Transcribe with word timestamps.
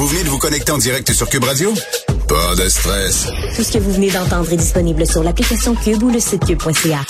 Vous 0.00 0.06
venez 0.06 0.24
de 0.24 0.30
vous 0.30 0.38
connecter 0.38 0.72
en 0.72 0.78
direct 0.78 1.12
sur 1.12 1.28
Cube 1.28 1.44
Radio? 1.44 1.74
Pas 2.26 2.54
de 2.56 2.66
stress. 2.70 3.30
Tout 3.54 3.62
ce 3.62 3.70
que 3.70 3.76
vous 3.76 3.92
venez 3.92 4.10
d'entendre 4.10 4.50
est 4.50 4.56
disponible 4.56 5.04
sur 5.04 5.22
l'application 5.22 5.74
Cube 5.74 6.02
ou 6.02 6.08
le 6.08 6.18
site 6.18 6.42
cube.ca. 6.46 7.00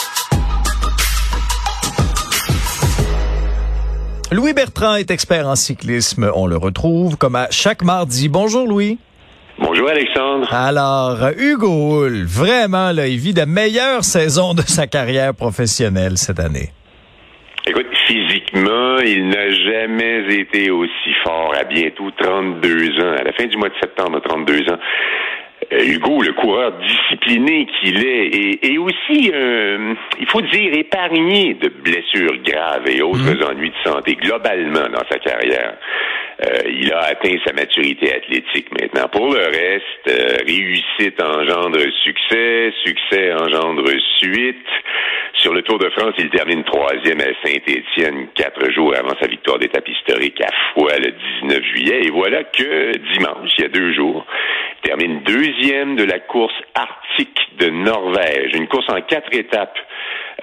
Louis 4.33 4.55
Bertrand 4.55 4.97
est 4.97 5.13
expert 5.13 5.47
en 5.47 5.55
cyclisme. 5.55 6.33
On 6.35 6.49
le 6.49 6.57
retrouve 6.57 7.17
comme 7.17 7.37
à 7.37 7.47
chaque 7.53 7.85
mardi. 7.85 8.29
Bonjour 8.29 8.67
Louis. 8.67 8.99
Bonjour 9.61 9.89
Alexandre. 9.89 10.53
Alors, 10.53 11.29
Hugo 11.39 12.07
Hull, 12.07 12.25
vraiment, 12.25 12.91
là, 12.91 13.07
il 13.07 13.21
vit 13.21 13.35
la 13.35 13.47
meilleure 13.47 14.03
saison 14.03 14.53
de 14.53 14.63
sa 14.63 14.89
carrière 14.89 15.33
professionnelle 15.33 16.19
cette 16.19 16.41
année. 16.41 16.73
Physiquement, 18.11 18.99
il 19.05 19.29
n'a 19.29 19.51
jamais 19.51 20.35
été 20.35 20.69
aussi 20.73 21.13
fort 21.23 21.55
à 21.57 21.63
bientôt 21.63 22.11
32 22.11 22.99
ans. 22.99 23.15
À 23.17 23.23
la 23.23 23.33
fin 23.33 23.47
du 23.47 23.57
mois 23.57 23.69
de 23.69 23.75
septembre, 23.81 24.21
32 24.21 24.69
ans. 24.69 24.79
Euh, 25.73 25.85
Hugo, 25.85 26.21
le 26.21 26.33
coureur 26.33 26.73
discipliné 26.81 27.69
qu'il 27.79 28.05
est, 28.05 28.27
et, 28.27 28.73
et 28.73 28.79
aussi, 28.79 29.31
euh, 29.33 29.95
il 30.19 30.27
faut 30.27 30.41
dire, 30.41 30.73
épargné 30.75 31.55
de 31.55 31.69
blessures 31.69 32.37
graves 32.45 32.89
et 32.89 33.01
autres 33.01 33.33
mhm. 33.33 33.49
ennuis 33.49 33.71
de 33.71 33.91
santé 33.91 34.17
globalement 34.17 34.89
dans 34.93 35.07
sa 35.09 35.19
carrière. 35.21 35.77
Euh, 36.43 36.61
il 36.67 36.93
a 36.93 37.01
atteint 37.01 37.37
sa 37.47 37.53
maturité 37.53 38.15
athlétique 38.15 38.69
maintenant. 38.81 39.09
Pour 39.09 39.33
le 39.35 39.45
reste, 39.45 40.47
réussite 40.47 41.23
engendre 41.23 41.81
succès, 42.03 42.73
succès 42.85 43.33
engendre 43.33 43.91
suite. 44.19 44.67
Sur 45.35 45.55
le 45.55 45.63
Tour 45.63 45.79
de 45.79 45.89
France, 45.91 46.15
il 46.19 46.29
termine 46.31 46.65
troisième 46.65 47.21
à 47.21 47.33
Saint-Étienne 47.43 48.29
quatre 48.35 48.71
jours 48.73 48.95
avant 48.97 49.15
sa 49.21 49.27
victoire 49.27 49.59
d'étape 49.59 49.89
historique 49.89 50.41
à 50.41 50.51
Foix 50.75 50.97
le 50.99 51.15
19 51.43 51.63
juillet. 51.65 52.01
Et 52.05 52.11
voilà 52.11 52.45
que 52.45 52.93
dimanche, 53.15 53.51
il 53.59 53.63
y 53.63 53.65
a 53.65 53.69
deux 53.69 53.93
jours, 53.95 54.27
il 54.83 54.89
termine 54.89 55.23
deuxième 55.23 55.97
de 55.97 56.05
la 56.05 56.19
course 56.19 56.55
arctique 56.75 57.41
de 57.59 57.71
Norvège, 57.71 58.53
une 58.55 58.69
course 58.69 58.89
en 58.89 59.01
quatre 59.03 59.33
étapes 59.33 59.79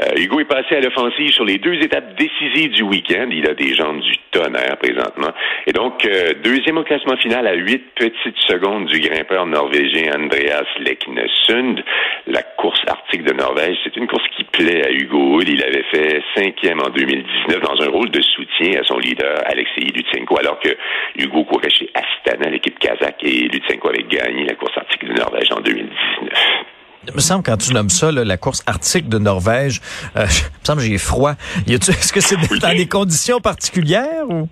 euh, 0.01 0.15
Hugo 0.15 0.39
est 0.39 0.45
passé 0.45 0.75
à 0.75 0.79
l'offensive 0.79 1.31
sur 1.31 1.45
les 1.45 1.57
deux 1.57 1.73
étapes 1.73 2.15
décisives 2.15 2.71
du 2.71 2.83
week-end. 2.83 3.29
Il 3.31 3.49
a 3.49 3.53
des 3.55 3.73
jambes 3.73 3.99
du 3.99 4.15
tonnerre 4.31 4.77
présentement. 4.77 5.31
Et 5.65 5.73
donc, 5.73 6.05
euh, 6.05 6.33
deuxième 6.43 6.77
au 6.77 6.83
classement 6.83 7.17
final 7.17 7.47
à 7.47 7.53
huit 7.55 7.83
petites 7.95 8.37
secondes 8.47 8.85
du 8.85 8.99
grimpeur 8.99 9.45
norvégien 9.47 10.11
Andreas 10.15 10.67
Leknesund. 10.79 11.83
La 12.27 12.43
course 12.43 12.81
arctique 12.87 13.23
de 13.23 13.33
Norvège, 13.33 13.77
c'est 13.83 13.95
une 13.95 14.07
course 14.07 14.27
qui 14.35 14.43
plaît 14.43 14.85
à 14.85 14.91
Hugo 14.91 15.41
Il 15.41 15.63
avait 15.63 15.85
fait 15.91 16.21
cinquième 16.35 16.79
en 16.79 16.89
2019 16.89 17.59
dans 17.61 17.81
un 17.81 17.89
rôle 17.89 18.11
de 18.11 18.21
soutien 18.21 18.79
à 18.79 18.83
son 18.83 18.99
leader 18.99 19.41
Alexei 19.45 19.81
Lutsenko, 19.81 20.37
alors 20.39 20.59
que 20.59 20.69
Hugo 21.17 21.43
courait 21.45 21.69
chez 21.69 21.89
Astana, 21.95 22.49
l'équipe 22.49 22.77
kazakh, 22.77 23.23
et 23.23 23.47
Lutsenko 23.47 23.89
avait 23.89 24.03
gagné 24.03 24.45
la 24.45 24.55
course 24.55 24.77
arctique 24.77 25.05
de 25.05 25.13
Norvège 25.13 25.51
en 25.51 25.61
2019. 25.61 26.66
Il 27.07 27.15
me 27.15 27.21
semble, 27.21 27.43
quand 27.43 27.57
tu 27.57 27.73
nommes 27.73 27.89
ça, 27.89 28.11
la 28.11 28.37
course 28.37 28.63
arctique 28.67 29.07
de 29.07 29.17
Norvège, 29.17 29.81
euh, 30.15 30.25
il 30.25 30.25
me 30.25 30.65
semble 30.65 30.81
que 30.81 30.87
j'ai 30.87 30.97
froid. 30.97 31.33
Est-ce 31.67 32.11
que 32.11 32.19
c'est 32.19 32.35
dans 32.61 32.75
des 32.75 32.87
conditions 32.87 33.39
particulières 33.39 34.29
ou? 34.29 34.49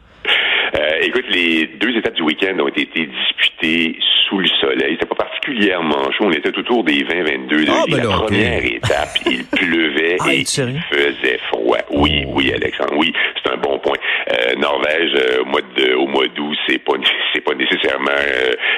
Euh, 0.75 0.99
écoute, 1.01 1.25
les 1.29 1.67
deux 1.79 1.95
étapes 1.97 2.15
du 2.15 2.23
week-end 2.23 2.57
ont 2.59 2.67
été 2.67 2.85
disputées 2.85 3.97
sous 4.27 4.39
le 4.39 4.47
soleil. 4.59 4.97
C'était 4.99 5.05
pas 5.05 5.15
particulièrement 5.15 6.11
chaud. 6.11 6.25
On 6.25 6.31
était 6.31 6.57
autour 6.57 6.83
des 6.83 7.03
20-22 7.03 7.47
degrés. 7.47 7.67
Ah, 7.69 7.83
ben 7.89 8.03
la 8.03 8.17
première 8.17 8.65
étape, 8.65 9.17
il 9.25 9.45
pleuvait 9.51 10.17
ah, 10.19 10.33
et 10.33 10.39
il 10.39 10.45
faisait 10.45 11.39
froid. 11.49 11.77
Oui, 11.91 12.23
oh. 12.27 12.33
oui, 12.35 12.51
Alexandre. 12.53 12.93
Oui, 12.97 13.13
c'est 13.43 13.51
un 13.51 13.57
bon 13.57 13.79
point. 13.79 13.97
Euh, 14.31 14.55
Norvège, 14.57 15.11
euh, 15.15 15.41
au 15.43 15.45
mois 15.45 15.61
de, 15.61 15.93
au 15.93 16.07
mois 16.07 16.27
d'août, 16.27 16.57
c'est 16.67 16.79
pas, 16.79 16.93
c'est 17.33 17.41
pas 17.41 17.53
nécessairement 17.53 18.11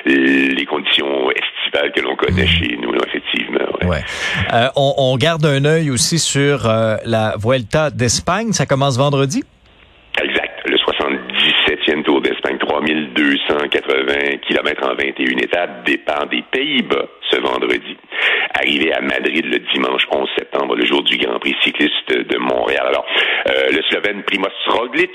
les 0.06 0.66
conditions 0.66 1.32
estivales 1.32 1.92
que 1.94 2.02
l'on 2.02 2.16
connaît 2.16 2.44
hmm. 2.44 2.48
chez 2.48 2.78
nous, 2.78 2.94
effectivement. 3.08 3.67
Ouais. 3.84 4.04
On, 4.76 4.94
on, 4.98 5.18
garde 5.18 5.46
un 5.46 5.66
œil 5.66 5.92
aussi 5.92 6.20
sur 6.20 6.68
la 6.68 7.36
Vuelta 7.38 7.90
d'Espagne. 7.90 8.52
Ça 8.52 8.66
commence 8.66 8.98
vendredi? 8.98 9.44
Exact. 10.22 10.62
Le 10.66 10.78
77e 10.78 12.04
Tour 12.04 12.22
d'Espagne, 12.22 12.58
3280 12.60 14.38
km 14.48 14.90
en 14.90 14.96
21 14.96 15.38
étapes, 15.38 15.86
départ 15.86 16.28
des 16.28 16.44
Pays-Bas 16.52 17.06
ce 17.30 17.40
vendredi. 17.40 17.96
Arrivé 18.54 18.94
à 18.94 19.02
Madrid 19.02 19.46
le 19.46 19.60
dimanche 19.74 20.04
11 20.12 20.28
septembre, 20.38 20.76
le 20.76 20.86
jour 20.86 21.04
du 21.04 21.18
Grand 21.18 21.40
Prix 21.40 21.56
cycliste 21.64 22.10
de 22.10 22.38
Montréal. 22.38 22.88
Alors, 22.88 23.06
euh, 23.50 23.72
le 23.72 23.82
Slovène 23.90 24.24
Primoz 24.24 24.52
Roglic 24.68 25.12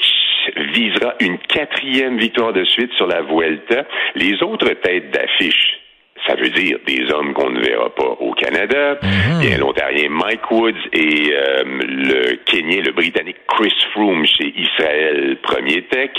visera 0.75 1.15
une 1.21 1.39
quatrième 1.39 2.19
victoire 2.19 2.53
de 2.53 2.65
suite 2.65 2.93
sur 2.95 3.07
la 3.07 3.23
Vuelta. 3.23 3.85
Les 4.15 4.43
autres 4.43 4.71
têtes 4.83 5.11
d'affiche 5.11 5.82
ça 6.27 6.35
veut 6.37 6.51
dire 6.51 6.79
des 6.87 7.11
hommes 7.13 7.33
qu'on 7.33 7.51
ne 7.51 7.61
verra 7.61 7.91
pas 7.95 8.17
au 8.21 8.33
Canada. 8.33 8.99
Mhm. 9.03 9.41
Bien 9.41 9.59
l'Ontarien 9.59 10.09
Mike 10.09 10.51
Woods 10.51 10.75
et 10.93 11.33
euh, 11.33 11.63
le 11.65 12.37
Kenyan, 12.45 12.83
le 12.85 12.93
Britannique 12.93 13.39
Chris 13.49 13.75
Froome 13.93 14.25
chez 14.27 14.53
Israël 14.57 15.37
Premier 15.43 15.83
Tech. 15.83 16.11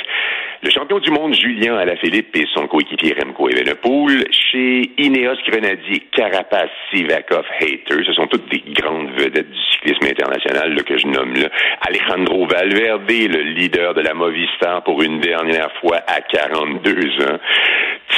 Le 0.64 0.70
champion 0.70 1.00
du 1.00 1.12
monde 1.12 1.34
Julien 1.34 1.76
Alaphilippe 1.76 2.34
et 2.38 2.46
son 2.54 2.68
coéquipier 2.68 3.16
Remco 3.22 3.50
Evenepoel 3.50 4.26
chez 4.32 4.92
Ineos 4.98 5.36
Grenadier, 5.46 6.04
Carapace, 6.14 6.70
Sivakov, 6.90 7.44
Hater. 7.60 8.02
Ce 8.06 8.14
sont 8.14 8.28
toutes 8.28 8.50
des 8.50 8.64
grandes 8.72 9.12
vedettes 9.18 9.50
du 9.50 9.60
cyclisme 9.74 10.06
international 10.06 10.82
que 10.84 10.98
je 10.98 11.08
nomme 11.08 11.34
là. 11.34 11.50
Alejandro 11.82 12.48
Valverde, 12.48 13.10
le 13.10 13.42
leader 13.42 13.94
de 13.94 14.02
la 14.02 14.14
Movistar 14.14 14.84
pour 14.84 15.02
une 15.04 15.20
dernière 15.20 15.72
fois 15.82 15.98
à 16.08 16.22
42 16.22 16.92
ans. 17.26 17.40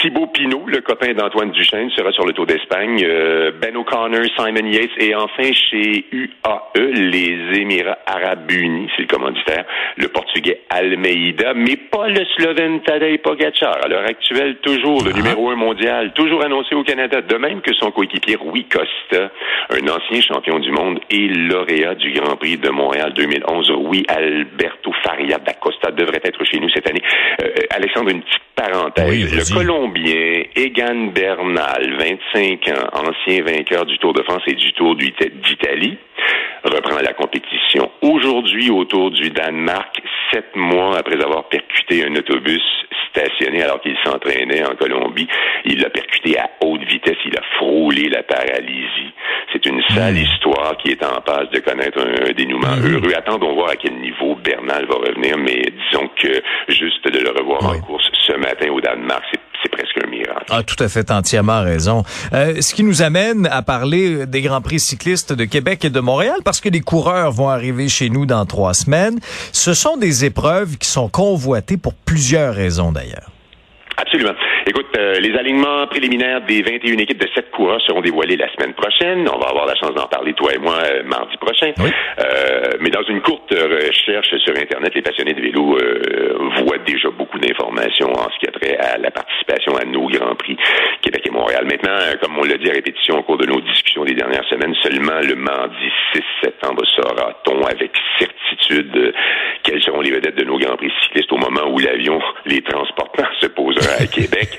Thibaut 0.01 0.27
Pinot, 0.27 0.63
le 0.67 0.81
copain 0.81 1.13
d'Antoine 1.13 1.51
Duchesne, 1.51 1.89
sera 1.91 2.11
sur 2.11 2.25
le 2.25 2.33
Tour 2.33 2.45
d'Espagne. 2.45 3.01
Euh, 3.03 3.51
ben 3.59 3.75
O'Connor, 3.75 4.23
Simon 4.37 4.67
Yates 4.67 4.91
et 4.97 5.15
enfin 5.15 5.51
chez 5.53 6.05
UAE, 6.11 6.91
les 6.91 7.59
Émirats 7.59 7.97
Arabes 8.05 8.51
Unis, 8.51 8.89
c'est 8.95 9.03
le 9.03 9.07
commanditaire, 9.07 9.65
le 9.97 10.07
Portugais 10.09 10.61
Almeida, 10.69 11.53
mais 11.53 11.77
pas 11.77 12.07
le 12.09 12.23
Slovène 12.35 12.81
Tadej 12.81 13.19
Pogacar. 13.21 13.83
À 13.83 13.87
l'heure 13.87 14.05
actuelle, 14.05 14.57
toujours 14.57 15.03
le 15.03 15.11
ah. 15.13 15.17
numéro 15.17 15.49
un 15.49 15.55
mondial, 15.55 16.13
toujours 16.13 16.43
annoncé 16.43 16.75
au 16.75 16.83
Canada, 16.83 17.21
de 17.21 17.35
même 17.37 17.61
que 17.61 17.73
son 17.73 17.91
coéquipier 17.91 18.35
Rui 18.35 18.65
Costa, 18.65 19.31
un 19.69 19.87
ancien 19.87 20.21
champion 20.21 20.59
du 20.59 20.71
monde 20.71 20.99
et 21.09 21.27
lauréat 21.27 21.95
du 21.95 22.11
Grand 22.11 22.35
Prix 22.35 22.57
de 22.57 22.69
Montréal 22.69 23.13
2011. 23.13 23.71
Rui 23.71 24.05
Alberto 24.07 24.91
Faria 25.03 25.37
da 25.39 25.53
Costa 25.53 25.91
devrait 25.91 26.21
être 26.23 26.43
chez 26.43 26.59
nous 26.59 26.69
cette 26.69 26.89
année. 26.89 27.01
Euh, 27.41 27.49
Alexandre, 27.69 28.09
une 28.09 28.21
petite 28.21 28.41
parenthèse. 28.55 29.35
le 29.35 29.53
Colombien 29.53 30.43
Egan 30.55 31.11
Bernal, 31.13 31.95
25 32.33 32.67
ans, 32.69 32.87
ancien 32.93 33.43
vainqueur 33.43 33.85
du 33.85 33.97
Tour 33.97 34.13
de 34.13 34.23
France 34.23 34.43
et 34.47 34.55
du 34.55 34.73
Tour 34.73 34.95
d'Italie, 34.95 35.97
reprend 36.63 36.99
la 37.01 37.13
compétition 37.13 37.91
aujourd'hui 38.01 38.69
autour 38.69 39.11
du 39.11 39.29
Danemark, 39.29 40.01
sept 40.31 40.55
mois 40.55 40.97
après 40.97 41.21
avoir 41.23 41.47
percuté 41.49 42.05
un 42.05 42.15
autobus 42.15 42.63
stationné 43.11 43.63
alors 43.63 43.79
qu'il 43.81 43.95
s'entraînait 44.03 44.63
en 44.65 44.75
Colombie. 44.75 45.27
Il 45.65 45.79
l'a 45.81 45.89
percuté 45.89 46.37
à 46.37 46.49
haute 46.61 46.83
vitesse, 46.83 47.17
il 47.25 47.37
a 47.37 47.41
frôlé 47.57 48.09
la 48.09 48.23
paralysie. 48.23 49.13
C'est 49.53 49.65
une 49.67 49.81
sale 49.89 50.15
hmm. 50.15 50.17
histoire 50.17 50.77
qui 50.77 50.91
est 50.91 51.03
en 51.03 51.21
passe 51.21 51.49
de 51.51 51.59
connaître 51.59 51.99
un, 51.99 52.33
dénouement 52.33 52.75
hmm. 52.75 52.93
heureux. 52.93 53.13
Attendons 53.15 53.53
voir 53.53 53.69
à 53.69 53.75
quel 53.75 53.93
niveau 53.93 54.35
Bernal 54.35 54.85
va 54.85 54.95
revenir, 54.95 55.37
mais 55.37 55.61
disons 55.89 56.09
que 56.17 56.41
juste 56.67 57.07
de 57.07 57.19
le 57.19 57.29
revoir 57.29 57.63
en 57.65 57.79
course 57.79 58.09
ce 58.25 58.37
matin 58.37 58.67
au 58.71 58.81
Danemark, 58.81 59.23
c'est 59.61 59.69
presque 59.69 59.97
un 60.03 60.09
miracle. 60.09 60.45
Ah, 60.49 60.63
tout 60.63 60.81
à 60.83 60.87
fait, 60.87 61.11
entièrement 61.11 61.61
raison. 61.61 62.03
Euh, 62.33 62.61
ce 62.61 62.73
qui 62.73 62.83
nous 62.83 63.01
amène 63.01 63.47
à 63.47 63.61
parler 63.61 64.25
des 64.25 64.41
Grands 64.41 64.61
Prix 64.61 64.79
cyclistes 64.79 65.33
de 65.33 65.45
Québec 65.45 65.85
et 65.85 65.89
de 65.89 65.99
Montréal, 65.99 66.37
parce 66.43 66.61
que 66.61 66.69
les 66.69 66.81
coureurs 66.81 67.31
vont 67.31 67.49
arriver 67.49 67.87
chez 67.87 68.09
nous 68.09 68.25
dans 68.25 68.45
trois 68.45 68.73
semaines. 68.73 69.19
Ce 69.51 69.73
sont 69.73 69.97
des 69.97 70.25
épreuves 70.25 70.77
qui 70.77 70.89
sont 70.89 71.09
convoitées 71.09 71.77
pour 71.77 71.93
plusieurs 71.93 72.53
raisons 72.53 72.91
d'ailleurs. 72.91 73.31
Absolument. 73.97 74.33
Écoute, 74.67 74.87
euh, 74.97 75.19
les 75.19 75.35
alignements 75.37 75.87
préliminaires 75.87 76.41
des 76.41 76.61
21 76.61 76.97
équipes 76.97 77.21
de 77.21 77.29
7 77.33 77.49
coureurs 77.51 77.79
seront 77.81 78.01
dévoilés 78.01 78.35
la 78.35 78.51
semaine 78.53 78.73
prochaine. 78.73 79.27
On 79.33 79.39
va 79.39 79.47
avoir 79.47 79.65
la 79.65 79.75
chance 79.75 79.93
d'en 79.93 80.07
parler, 80.07 80.33
toi 80.33 80.53
et 80.53 80.57
moi, 80.57 80.75
euh, 80.83 81.03
mardi 81.03 81.37
prochain. 81.37 81.71
Euh, 81.79 82.71
mais 82.81 82.89
dans 82.89 83.03
une 83.03 83.21
courte 83.21 83.51
recherche 83.51 84.35
sur 84.37 84.53
Internet, 84.57 84.93
les 84.93 85.01
passionnés 85.01 85.33
de 85.33 85.41
vélo 85.41 85.77
voient 86.57 86.77
déjà 86.85 87.09
beaucoup 87.09 87.39
d'informations 87.39 88.11
en 88.11 88.29
ce 88.31 88.39
qui 88.39 88.47
a 88.47 88.51
trait 88.51 88.77
à 88.77 88.97
la 88.97 89.11
participation 89.11 89.75
à 89.77 89.85
nos 89.85 90.07
Grands 90.07 90.35
Prix 90.35 90.57
Québec 91.01 91.23
et 91.25 91.31
Montréal. 91.31 91.65
Maintenant, 91.65 91.97
comme 92.21 92.37
on 92.37 92.43
l'a 92.43 92.57
dit 92.57 92.69
à 92.69 92.73
répétition 92.73 93.19
au 93.19 93.23
cours 93.23 93.37
de 93.37 93.45
nos 93.45 93.61
discussions 93.61 94.03
des 94.03 94.13
dernières 94.13 94.45
semaines, 94.49 94.73
seulement 94.81 95.19
le 95.21 95.35
mardi 95.35 95.89
6 96.13 96.21
septembre 96.43 96.83
saura-t-on 96.95 97.63
avec 97.63 97.91
certitude 98.19 99.13
quelles 99.65 99.81
seront 99.81 100.01
les 100.01 100.11
vedettes 100.11 100.37
de 100.37 100.45
nos 100.45 100.59
Grands 100.59 100.77
Prix 100.77 100.91
cyclistes 101.03 101.31
au 101.33 101.37
moment 101.37 101.67
où 101.71 101.79
l'avion 101.79 102.19
les 102.45 102.61
transportant 102.61 103.27
se 103.41 103.47
posera 103.47 104.03
à 104.03 104.05
Québec? 104.11 104.49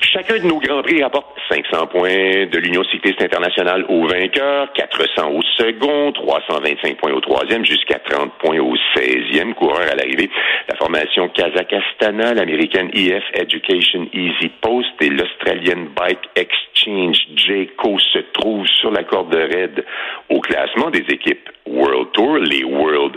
Chacun 0.00 0.38
de 0.38 0.46
nos 0.46 0.58
Grands 0.58 0.82
Prix 0.82 1.02
rapporte 1.02 1.26
500 1.48 1.86
points 1.86 2.46
de 2.46 2.58
l'Union 2.58 2.82
cycliste 2.84 3.22
internationale 3.22 3.84
au 3.88 4.06
vainqueur, 4.06 4.72
400 4.72 5.30
au 5.30 5.42
second, 5.56 6.10
325 6.12 6.96
points 6.96 7.12
au 7.12 7.20
troisième, 7.20 7.64
jusqu'à 7.64 7.98
30 8.00 8.32
points 8.38 8.58
au 8.58 8.74
16e 8.96 9.54
coureur 9.54 9.82
à 9.82 9.94
l'arrivée. 9.94 10.30
La 10.68 10.76
formation 10.76 11.28
Kazakhstana, 11.28 12.34
l'américaine 12.34 12.90
EF 12.92 13.22
Education 13.34 14.08
Easy 14.12 14.50
Post 14.60 14.90
et 15.00 15.10
l'Australian 15.10 15.86
Bike 15.94 16.28
Exchange 16.34 17.18
JCO 17.36 17.98
se 17.98 18.18
trouvent 18.32 18.66
sur 18.66 18.90
la 18.90 19.04
corde 19.04 19.30
de 19.30 19.38
raid 19.38 19.84
au 20.28 20.40
classement 20.40 20.90
des 20.90 21.04
équipes 21.08 21.48
World 21.66 22.08
Tour, 22.12 22.38
les 22.38 22.64
World 22.64 23.16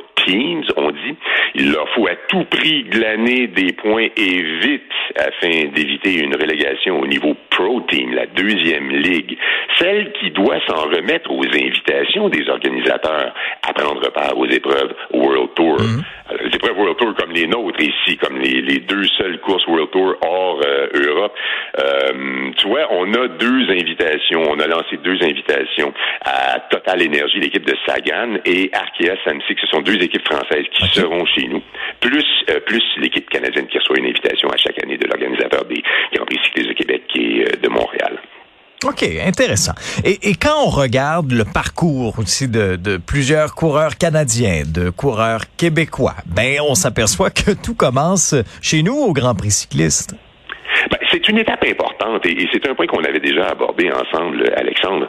On 0.77 0.91
dit. 0.91 1.15
Il 1.55 1.71
leur 1.71 1.87
faut 1.89 2.07
à 2.07 2.15
tout 2.29 2.45
prix 2.45 2.83
glaner 2.83 3.47
des 3.47 3.73
points 3.73 4.07
et 4.15 4.41
vite 4.61 4.81
afin 5.17 5.67
d'éviter 5.73 6.19
une 6.19 6.35
relégation 6.35 6.99
au 6.99 7.07
niveau 7.07 7.35
Pro 7.53 7.81
Team, 7.81 8.13
la 8.13 8.25
deuxième 8.25 8.89
ligue, 8.89 9.37
celle 9.79 10.11
qui 10.13 10.31
doit 10.31 10.59
s'en 10.67 10.83
remettre 10.89 11.31
aux 11.31 11.45
invitations 11.45 12.29
des 12.29 12.49
organisateurs 12.49 13.33
à 13.61 13.73
prendre 13.73 14.11
part 14.11 14.37
aux 14.37 14.47
épreuves 14.47 14.93
World 15.13 15.49
Tour. 15.55 15.77
Mhm. 15.79 16.03
les 16.45 16.55
épreuves 16.55 16.77
World 16.77 16.97
Tour 16.97 17.13
comme 17.15 17.31
les 17.31 17.47
nôtres 17.47 17.79
ici, 17.81 18.17
comme 18.17 18.39
les, 18.39 18.79
deux 18.79 19.05
seules 19.17 19.39
courses 19.39 19.65
World 19.67 19.91
Tour 19.91 20.15
hors 20.21 20.61
euh, 20.65 20.87
Europe. 20.93 21.33
Euh, 21.79 22.51
tu 22.57 22.67
vois, 22.67 22.87
on 22.91 23.13
a 23.13 23.27
deux 23.27 23.69
invitations, 23.69 24.41
on 24.49 24.59
a 24.59 24.67
lancé 24.67 24.97
deux 25.03 25.21
invitations 25.21 25.93
à 26.25 26.59
Total 26.71 27.01
Energy, 27.01 27.39
l'équipe 27.39 27.65
de 27.65 27.75
Sagan, 27.85 28.37
et 28.45 28.71
Arkea 28.73 29.15
Samsic, 29.23 29.59
ce 29.59 29.67
sont 29.67 29.81
deux 29.81 30.01
équipes 30.01 30.25
françaises 30.25 30.65
qui 30.71 30.87
seront 30.87 31.25
chez 31.25 31.47
nous, 31.47 31.61
plus 31.99 32.25
euh, 32.49 32.59
plus 32.65 32.83
l'équipe 32.97 33.29
canadienne 33.29 33.67
qui 33.67 33.77
reçoit 33.77 33.97
une 33.99 34.07
invitation 34.07 34.49
à 34.49 34.57
chaque 34.57 34.81
année 34.83 34.97
de 34.97 35.07
l'organisateur 35.07 35.65
des 35.65 35.81
Grands 36.13 36.25
Prix 36.25 36.39
cyclistes 36.45 36.69
de 36.69 36.73
Québec 36.73 37.03
et 37.15 37.41
euh, 37.41 37.42
de 37.61 37.69
Montréal. 37.69 38.19
OK, 38.85 39.03
intéressant. 39.25 39.73
Et, 40.03 40.29
et, 40.29 40.35
quand 40.35 40.65
on 40.65 40.69
regarde 40.69 41.31
le 41.31 41.45
parcours 41.45 42.19
aussi 42.19 42.49
de, 42.49 42.75
de, 42.75 42.97
plusieurs 42.97 43.55
coureurs 43.55 43.97
canadiens, 43.97 44.63
de 44.65 44.89
coureurs 44.89 45.43
québécois, 45.55 46.15
ben 46.25 46.57
on 46.67 46.75
s'aperçoit 46.75 47.29
que 47.29 47.51
tout 47.51 47.75
commence 47.75 48.35
chez 48.61 48.83
nous 48.83 48.95
au 48.95 49.13
Grand 49.13 49.35
Prix 49.35 49.51
cycliste. 49.51 50.15
Ben, 50.91 50.97
c'est 51.11 51.27
une 51.29 51.37
étape 51.37 51.63
importante 51.65 52.25
et, 52.25 52.47
c'est 52.51 52.67
un 52.67 52.75
point 52.75 52.87
qu'on 52.87 53.03
avait 53.03 53.19
déjà 53.19 53.47
abordé 53.47 53.89
ensemble, 53.89 54.51
Alexandre. 54.55 55.07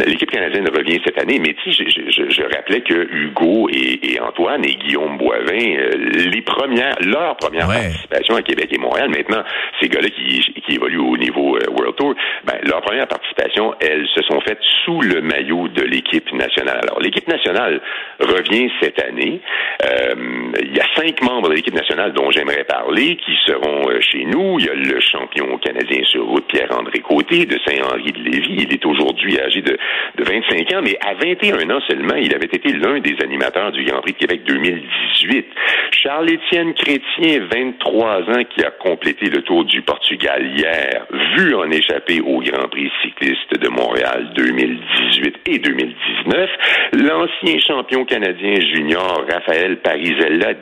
Euh, 0.00 0.04
l'équipe 0.06 0.30
canadienne 0.30 0.68
revient 0.68 1.00
cette 1.04 1.18
année, 1.20 1.38
mais 1.38 1.54
tu 1.62 1.72
sais, 1.72 1.84
je, 1.88 2.42
rappelais 2.54 2.80
que 2.80 3.08
Hugo 3.12 3.68
et, 3.70 4.18
Antoine 4.20 4.64
et 4.64 4.74
Guillaume 4.74 5.18
Boivin, 5.18 5.76
euh, 5.76 5.90
les 6.30 6.42
premières, 6.42 6.94
leur 7.00 7.36
première 7.36 7.66
participation 7.66 8.36
à 8.36 8.42
Québec 8.42 8.68
et 8.72 8.78
Montréal, 8.78 9.10
maintenant, 9.10 9.42
ces 9.80 9.88
gars-là 9.88 10.08
qui, 10.10 10.40
qui 10.66 10.74
évoluent 10.74 10.98
au 10.98 11.16
niveau 11.16 11.56
euh, 11.56 11.70
World 11.70 11.96
Tour, 11.96 12.14
ben, 12.44 12.54
leur 12.62 12.80
première 12.82 13.08
participation, 13.08 13.74
elles 13.80 14.06
se 14.14 14.22
sont 14.22 14.40
faites 14.40 14.60
sous 14.84 15.00
le 15.00 15.20
maillot 15.20 15.68
de 15.68 15.82
l'équipe 15.82 16.32
nationale. 16.32 16.80
Alors, 16.82 17.00
l'équipe 17.00 17.28
nationale 17.28 17.80
revient 18.20 18.70
cette 18.80 19.02
année. 19.02 19.40
il 19.82 20.76
y 20.76 20.80
a 20.80 20.86
cinq 20.96 21.22
membres 21.22 21.48
de 21.48 21.54
l'équipe 21.54 21.74
nationale 21.74 22.12
dont 22.12 22.30
j'aimerais 22.30 22.64
parler 22.64 23.16
qui 23.16 23.36
seront 23.46 23.88
chez 24.00 24.24
nous. 24.24 24.58
Il 24.58 24.66
y 24.66 24.68
a 24.68 24.74
le 24.74 25.00
champion 25.00 25.58
canadien 25.58 26.02
sur 26.04 26.26
route, 26.26 26.46
Pierre-André 26.46 27.00
Côté, 27.00 27.46
de 27.46 27.58
Saint-Henri-de-Lévis. 27.66 28.64
Il 28.64 28.72
est 28.72 28.84
aujourd'hui 28.86 29.40
âgé 29.40 29.62
de, 29.62 29.78
de 30.16 30.24
25 30.24 30.72
ans, 30.74 30.80
mais 30.82 30.96
à 31.00 31.14
21 31.14 31.70
ans 31.70 31.80
seulement, 31.86 32.16
il 32.16 32.34
avait 32.34 32.46
été 32.46 32.72
l'un 32.72 33.00
des 33.00 33.16
animateurs 33.22 33.72
du 33.72 33.84
Grand 33.84 34.00
Prix 34.00 34.12
de 34.12 34.18
Québec 34.18 34.42
2018. 34.46 35.46
Charles-Étienne 35.92 36.74
Chrétien, 36.74 37.46
23 37.52 38.22
ans, 38.22 38.44
qui 38.54 38.64
a 38.64 38.70
complété 38.70 39.26
le 39.26 39.42
tour 39.42 39.64
du 39.64 39.82
Portugal 39.82 40.46
hier, 40.56 41.06
vu 41.36 41.54
en 41.54 41.70
échapper 41.70 42.20
au 42.20 42.40
Grand 42.40 42.68
Prix 42.68 42.90
cycliste 43.02 43.58
de 43.58 43.68
Montréal 43.68 44.32
2018 44.34 45.36
et 45.46 45.58
2019. 45.58 46.50
L'ancien 46.92 47.58
champion 47.60 48.04
canadien 48.04 48.54
junior, 48.74 49.24
Raphaël 49.30 49.78
Parisella, 49.78 50.54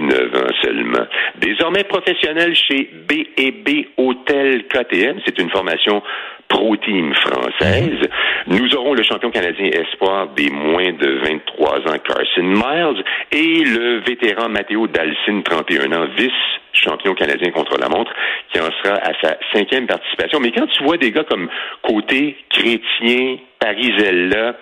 19 0.00 0.34
ans 0.34 0.54
seulement. 0.62 1.06
Désormais 1.38 1.84
professionnel 1.84 2.54
chez 2.54 2.90
B&B 3.08 3.86
Hôtel 3.96 4.64
KTM. 4.68 5.20
C'est 5.24 5.38
une 5.38 5.50
formation 5.50 6.02
pro-team 6.48 7.12
française. 7.14 8.08
Mhm. 8.46 8.58
Nous 8.58 8.74
aurons 8.76 8.94
le 8.94 9.02
champion 9.02 9.30
canadien 9.30 9.66
espoir 9.66 10.28
des 10.36 10.50
moins 10.50 10.92
de 10.92 11.18
23 11.24 11.78
ans, 11.78 11.98
Carson 12.06 12.42
Miles, 12.42 13.04
et 13.32 13.64
le 13.64 14.00
vétéran 14.06 14.48
Matteo 14.48 14.86
Dalcin, 14.86 15.42
31 15.42 15.92
ans, 15.92 16.06
vice 16.16 16.32
champion 16.74 17.14
canadien 17.14 17.50
contre 17.50 17.78
la 17.78 17.88
montre, 17.88 18.12
qui 18.52 18.60
en 18.60 18.70
sera 18.82 18.96
à 18.96 19.12
sa 19.22 19.36
cinquième 19.52 19.86
participation. 19.86 20.40
Mais 20.40 20.52
quand 20.52 20.66
tu 20.66 20.82
vois 20.84 20.96
des 20.96 21.10
gars 21.10 21.24
comme 21.24 21.48
Côté, 21.82 22.36
Chrétien, 22.50 23.38
Parisella 23.58 24.56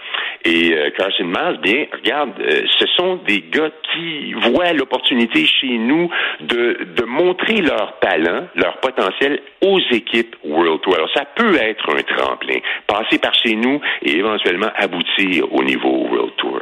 et 0.44 0.74
euh, 0.74 0.90
Carson 0.96 1.24
Miles, 1.24 1.58
bien, 1.62 1.86
regarde, 1.92 2.32
euh, 2.40 2.62
ce 2.78 2.86
sont 2.96 3.16
des 3.26 3.42
gars 3.50 3.70
qui 3.92 4.32
voient 4.34 4.72
l'opportunité 4.72 5.46
chez 5.46 5.78
nous 5.78 6.10
de, 6.40 6.78
de 6.96 7.04
montrer 7.04 7.60
leur 7.62 7.98
talent, 8.00 8.46
leur 8.54 8.78
potentiel 8.78 9.40
aux 9.60 9.80
équipes 9.90 10.36
World 10.44 10.80
Tour. 10.82 10.94
Alors, 10.96 11.10
ça 11.14 11.24
peut 11.34 11.56
être 11.56 11.90
un 11.90 12.02
tremplin, 12.02 12.58
passer 12.86 13.18
par 13.18 13.34
chez 13.34 13.54
nous 13.54 13.80
et 14.02 14.16
éventuellement 14.16 14.70
aboutir 14.76 15.52
au 15.52 15.62
niveau 15.64 16.06
World 16.08 16.32
Tour. 16.36 16.60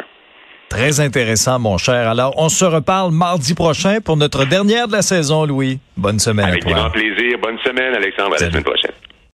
Très 0.70 1.00
intéressant, 1.00 1.58
mon 1.58 1.78
cher. 1.78 2.08
Alors, 2.08 2.32
on 2.36 2.48
se 2.48 2.64
reparle 2.64 3.10
mardi 3.10 3.54
prochain 3.54 3.98
pour 4.00 4.16
notre 4.16 4.44
dernière 4.44 4.86
de 4.86 4.92
la 4.92 5.02
saison, 5.02 5.44
Louis. 5.44 5.80
Bonne 5.96 6.20
semaine 6.20 6.46
Avec 6.46 6.62
à 6.62 6.68
toi. 6.68 6.70
Avec 6.70 6.82
grand 6.82 6.90
plaisir. 6.92 7.38
Bonne 7.42 7.58
semaine, 7.66 7.92
Alexandre. 7.92 8.36
À 8.38 8.40
la 8.44 8.50
semaine 8.50 8.62
prochaine. 8.62 8.89